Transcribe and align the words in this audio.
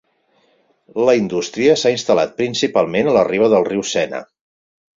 La 1.07 1.13
indústria 1.19 1.75
s'ha 1.81 1.93
instal·lat 1.97 2.35
principalment 2.41 3.13
a 3.13 3.17
la 3.21 3.29
riba 3.31 3.53
del 3.55 3.71
riu 3.71 3.87
Sena. 3.95 4.27